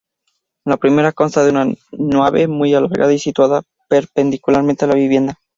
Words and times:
La 0.65 0.77
primera, 0.77 1.11
consta 1.11 1.43
de 1.43 1.51
una 1.51 1.71
nave 1.91 2.47
muy 2.47 2.73
alargada 2.73 3.13
y 3.13 3.19
situada 3.19 3.61
perpendicularmente 3.87 4.85
a 4.85 4.87
la 4.87 4.95
vivienda. 4.95 5.37